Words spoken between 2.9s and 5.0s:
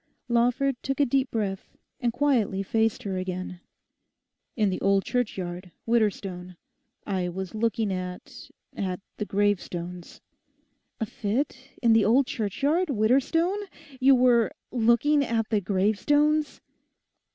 her again. 'In the